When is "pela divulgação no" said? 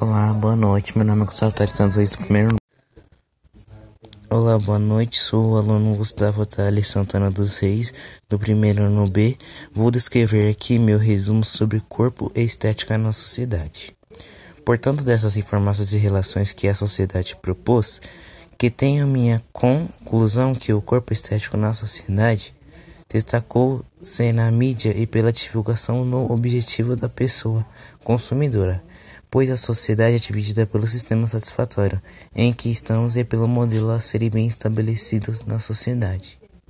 25.06-26.30